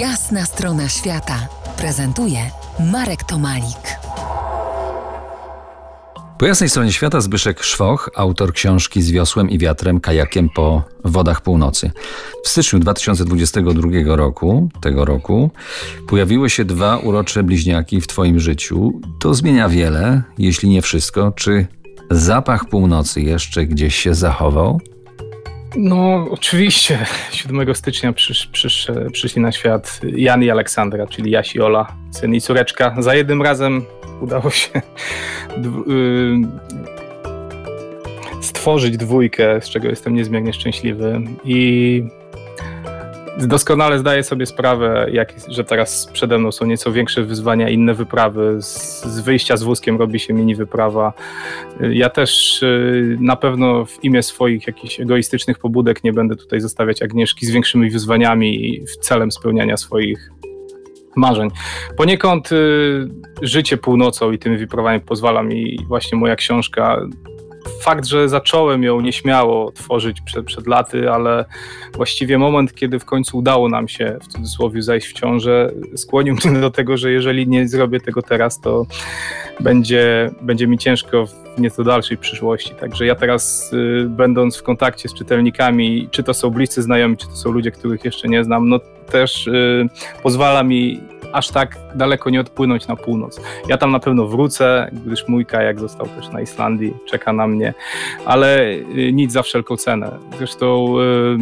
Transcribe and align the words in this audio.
Jasna 0.00 0.44
strona 0.44 0.88
świata 0.88 1.48
prezentuje 1.78 2.38
Marek 2.92 3.24
Tomalik. 3.24 3.98
Po 6.38 6.46
jasnej 6.46 6.68
stronie 6.68 6.92
świata 6.92 7.20
Zbyszek 7.20 7.62
Szwoch, 7.62 8.10
autor 8.16 8.52
książki 8.52 9.02
Z 9.02 9.10
wiosłem 9.10 9.50
i 9.50 9.58
wiatrem, 9.58 10.00
kajakiem 10.00 10.48
po 10.48 10.82
wodach 11.04 11.40
północy. 11.40 11.90
W 12.44 12.48
styczniu 12.48 12.78
2022 12.78 14.16
roku, 14.16 14.68
tego 14.80 15.04
roku, 15.04 15.50
pojawiły 16.08 16.50
się 16.50 16.64
dwa 16.64 16.96
urocze 16.96 17.42
bliźniaki 17.42 18.00
w 18.00 18.06
Twoim 18.06 18.40
życiu. 18.40 19.00
To 19.20 19.34
zmienia 19.34 19.68
wiele, 19.68 20.22
jeśli 20.38 20.68
nie 20.68 20.82
wszystko. 20.82 21.32
Czy 21.36 21.66
zapach 22.10 22.68
północy 22.68 23.20
jeszcze 23.20 23.66
gdzieś 23.66 23.94
się 23.94 24.14
zachował? 24.14 24.80
No, 25.76 26.26
oczywiście. 26.30 27.06
7 27.32 27.74
stycznia 27.74 28.12
przysz, 28.12 28.46
przysz, 28.46 28.88
przyszli 29.12 29.42
na 29.42 29.52
świat 29.52 30.00
Jan 30.16 30.42
i 30.42 30.50
Aleksandra, 30.50 31.06
czyli 31.06 31.30
Jasi 31.30 31.60
Ola, 31.60 31.96
syn 32.10 32.34
i 32.34 32.40
córeczka. 32.40 32.94
Za 32.98 33.14
jednym 33.14 33.42
razem 33.42 33.84
udało 34.20 34.50
się 34.50 34.70
y, 34.78 34.82
stworzyć 38.42 38.96
dwójkę, 38.96 39.60
z 39.60 39.68
czego 39.68 39.88
jestem 39.88 40.14
niezmiernie 40.14 40.52
szczęśliwy. 40.52 41.20
I 41.44 42.02
doskonale 43.38 43.98
zdaję 43.98 44.22
sobie 44.22 44.46
sprawę, 44.46 45.06
jak, 45.12 45.34
że 45.48 45.64
teraz 45.64 46.08
przede 46.12 46.38
mną 46.38 46.52
są 46.52 46.66
nieco 46.66 46.92
większe 46.92 47.22
wyzwania, 47.22 47.68
inne 47.68 47.94
wyprawy. 47.94 48.62
Z, 48.62 49.04
z, 49.04 49.20
wyjścia 49.20 49.56
z 49.56 49.62
wózkiem 49.62 49.98
robi 49.98 50.18
się 50.18 50.34
mini 50.34 50.54
wyprawa. 50.54 51.12
Ja 51.80 52.10
też 52.10 52.62
y, 52.62 53.16
na 53.20 53.36
pewno 53.36 53.84
w 53.84 54.04
imię 54.04 54.22
swoich 54.22 54.66
jakichś 54.66 55.00
egoistycznych 55.00 55.58
pobudek 55.58 56.04
nie 56.04 56.12
będę 56.12 56.36
tutaj 56.36 56.60
zostawiać 56.60 57.02
Agnieszki 57.02 57.46
z 57.46 57.50
większymi 57.50 57.90
wyzwaniami 57.90 58.66
i 58.66 58.84
celem 59.00 59.32
spełniania 59.32 59.76
swoich 59.76 60.30
marzeń. 61.16 61.50
Poniekąd 61.96 62.52
y, 62.52 63.08
życie 63.42 63.76
północą 63.76 64.32
i 64.32 64.38
tymi 64.38 64.56
wyprawami 64.56 65.00
pozwala 65.00 65.42
mi 65.42 65.78
właśnie 65.88 66.18
moja 66.18 66.36
książka 66.36 67.00
fakt, 67.82 68.06
że 68.06 68.28
zacząłem 68.28 68.82
ją 68.82 69.00
nieśmiało 69.00 69.72
tworzyć 69.72 70.20
przed, 70.20 70.46
przed 70.46 70.66
laty, 70.66 71.10
ale 71.10 71.44
właściwie 71.94 72.38
moment, 72.38 72.74
kiedy 72.74 72.98
w 72.98 73.04
końcu 73.04 73.38
udało 73.38 73.68
nam 73.68 73.88
się 73.88 74.18
w 74.22 74.26
cudzysłowie 74.26 74.82
zajść 74.82 75.08
w 75.08 75.12
ciążę, 75.12 75.72
skłonił 75.96 76.36
mnie 76.44 76.60
do 76.60 76.70
tego, 76.70 76.96
że 76.96 77.10
jeżeli 77.10 77.48
nie 77.48 77.68
zrobię 77.68 78.00
tego 78.00 78.22
teraz, 78.22 78.60
to 78.60 78.86
będzie, 79.60 80.30
będzie 80.42 80.66
mi 80.66 80.78
ciężko 80.78 81.26
w 81.26 81.60
nieco 81.60 81.84
dalszej 81.84 82.16
przyszłości. 82.16 82.74
Także 82.80 83.06
ja 83.06 83.14
teraz, 83.14 83.72
y, 83.72 84.06
będąc 84.08 84.56
w 84.56 84.62
kontakcie 84.62 85.08
z 85.08 85.14
czytelnikami, 85.14 86.08
czy 86.10 86.22
to 86.22 86.34
są 86.34 86.50
bliscy 86.50 86.82
znajomi, 86.82 87.16
czy 87.16 87.26
to 87.26 87.36
są 87.36 87.50
ludzie, 87.50 87.70
których 87.70 88.04
jeszcze 88.04 88.28
nie 88.28 88.44
znam, 88.44 88.68
no 88.68 88.80
też 89.06 89.46
y, 89.46 89.88
pozwala 90.22 90.62
mi 90.62 91.00
aż 91.32 91.48
tak 91.48 91.78
daleko 91.94 92.30
nie 92.30 92.40
odpłynąć 92.40 92.86
na 92.86 92.96
północ. 92.96 93.40
Ja 93.68 93.76
tam 93.76 93.92
na 93.92 94.00
pewno 94.00 94.26
wrócę, 94.26 94.90
gdyż 95.06 95.28
mój 95.28 95.46
kajak 95.46 95.80
został 95.80 96.06
też 96.06 96.28
na 96.28 96.40
Islandii, 96.40 96.94
czeka 97.06 97.32
na 97.32 97.46
mnie, 97.46 97.74
ale 98.24 98.68
y, 98.70 99.12
nic 99.12 99.32
za 99.32 99.42
wszelką 99.42 99.76
cenę. 99.76 100.18
Zresztą 100.38 100.94
y, 101.00 101.38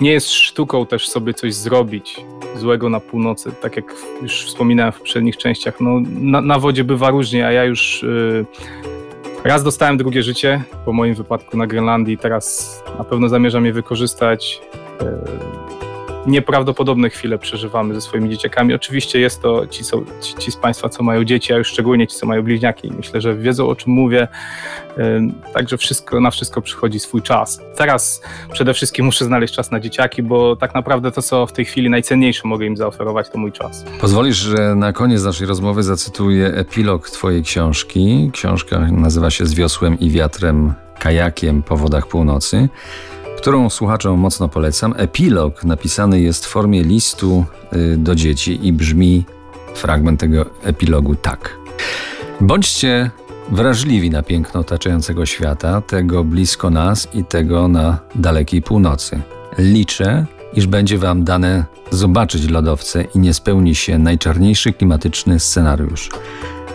nie 0.00 0.12
jest 0.12 0.30
sztuką 0.30 0.86
też 0.86 1.08
sobie 1.08 1.34
coś 1.34 1.54
zrobić 1.54 2.20
złego 2.56 2.88
na 2.88 3.00
północy, 3.00 3.52
tak 3.62 3.76
jak 3.76 3.94
już 4.22 4.46
wspominałem 4.46 4.92
w 4.92 4.98
poprzednich 4.98 5.36
częściach. 5.36 5.80
No, 5.80 6.00
na, 6.20 6.40
na 6.40 6.58
wodzie 6.58 6.84
bywa 6.84 7.10
różnie, 7.10 7.46
a 7.46 7.52
ja 7.52 7.64
już 7.64 8.04
raz 9.44 9.64
dostałem 9.64 9.96
drugie 9.96 10.22
życie, 10.22 10.62
po 10.84 10.92
moim 10.92 11.14
wypadku 11.14 11.56
na 11.56 11.66
Grenlandii, 11.66 12.18
teraz 12.18 12.76
na 12.98 13.04
pewno 13.04 13.28
zamierzam 13.28 13.66
je 13.66 13.72
wykorzystać 13.72 14.60
nieprawdopodobne 16.26 17.10
chwile 17.10 17.38
przeżywamy 17.38 17.94
ze 17.94 18.00
swoimi 18.00 18.30
dzieciakami. 18.30 18.74
Oczywiście 18.74 19.20
jest 19.20 19.42
to 19.42 19.66
ci, 19.66 19.84
są, 19.84 20.04
ci, 20.22 20.34
ci, 20.34 20.52
z 20.52 20.56
Państwa, 20.56 20.88
co 20.88 21.02
mają 21.02 21.24
dzieci, 21.24 21.52
a 21.52 21.56
już 21.56 21.68
szczególnie 21.68 22.06
ci, 22.06 22.16
co 22.16 22.26
mają 22.26 22.42
bliźniaki. 22.42 22.92
Myślę, 22.96 23.20
że 23.20 23.34
wiedzą, 23.34 23.68
o 23.68 23.76
czym 23.76 23.92
mówię. 23.92 24.28
Także 25.54 25.76
wszystko, 25.76 26.20
na 26.20 26.30
wszystko 26.30 26.62
przychodzi 26.62 27.00
swój 27.00 27.22
czas. 27.22 27.60
Teraz 27.76 28.22
przede 28.52 28.74
wszystkim 28.74 29.06
muszę 29.06 29.24
znaleźć 29.24 29.54
czas 29.54 29.70
na 29.70 29.80
dzieciaki, 29.80 30.22
bo 30.22 30.56
tak 30.56 30.74
naprawdę 30.74 31.12
to, 31.12 31.22
co 31.22 31.46
w 31.46 31.52
tej 31.52 31.64
chwili 31.64 31.90
najcenniejsze 31.90 32.48
mogę 32.48 32.66
im 32.66 32.76
zaoferować, 32.76 33.30
to 33.30 33.38
mój 33.38 33.52
czas. 33.52 33.84
Pozwolisz, 34.00 34.36
że 34.36 34.74
na 34.74 34.92
koniec 34.92 35.24
naszej 35.24 35.46
rozmowy 35.46 35.82
zacytuję 35.82 36.46
epilog 36.46 37.10
Twojej 37.10 37.42
książki. 37.42 38.30
Książka 38.32 38.78
nazywa 38.78 39.30
się 39.30 39.46
Z 39.46 39.54
wiosłem 39.54 40.00
i 40.00 40.10
wiatrem, 40.10 40.72
kajakiem 40.98 41.62
po 41.62 41.76
wodach 41.76 42.06
północy 42.06 42.68
którą 43.36 43.70
słuchaczom 43.70 44.20
mocno 44.20 44.48
polecam. 44.48 44.94
Epilog 44.96 45.64
napisany 45.64 46.20
jest 46.20 46.46
w 46.46 46.48
formie 46.48 46.82
listu 46.82 47.44
y, 47.72 47.96
do 47.96 48.14
dzieci 48.14 48.66
i 48.66 48.72
brzmi 48.72 49.24
fragment 49.74 50.20
tego 50.20 50.46
epilogu 50.62 51.14
tak. 51.14 51.56
Bądźcie 52.40 53.10
wrażliwi 53.50 54.10
na 54.10 54.22
piękno 54.22 54.60
otaczającego 54.60 55.26
świata, 55.26 55.80
tego 55.80 56.24
blisko 56.24 56.70
nas 56.70 57.08
i 57.14 57.24
tego 57.24 57.68
na 57.68 57.98
dalekiej 58.14 58.62
północy. 58.62 59.20
Liczę, 59.58 60.26
iż 60.54 60.66
będzie 60.66 60.98
Wam 60.98 61.24
dane 61.24 61.64
zobaczyć 61.90 62.50
lodowce 62.50 63.02
i 63.14 63.18
nie 63.18 63.34
spełni 63.34 63.74
się 63.74 63.98
najczarniejszy 63.98 64.72
klimatyczny 64.72 65.40
scenariusz. 65.40 66.10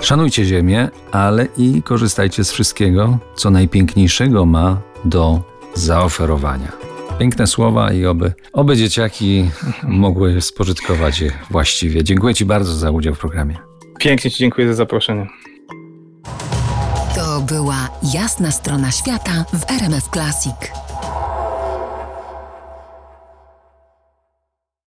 Szanujcie 0.00 0.44
Ziemię, 0.44 0.88
ale 1.12 1.46
i 1.56 1.82
korzystajcie 1.82 2.44
z 2.44 2.50
wszystkiego, 2.52 3.18
co 3.34 3.50
najpiękniejszego 3.50 4.46
ma 4.46 4.80
do 5.04 5.53
zaoferowania. 5.74 6.72
Piękne 7.18 7.46
słowa 7.46 7.92
i 7.92 8.06
oby, 8.06 8.32
oby 8.52 8.76
dzieciaki 8.76 9.50
mogły 9.82 10.40
spożytkować 10.40 11.20
je 11.20 11.32
właściwie. 11.50 12.04
Dziękuję 12.04 12.34
Ci 12.34 12.44
bardzo 12.44 12.74
za 12.74 12.90
udział 12.90 13.14
w 13.14 13.18
programie. 13.18 13.56
Pięknie 13.98 14.30
Ci 14.30 14.38
dziękuję 14.38 14.68
za 14.68 14.74
zaproszenie. 14.74 15.26
To 17.14 17.40
była 17.40 17.88
jasna 18.14 18.50
strona 18.50 18.90
świata 18.90 19.44
w 19.52 19.70
RMF 19.70 20.08
Classic. 20.08 20.83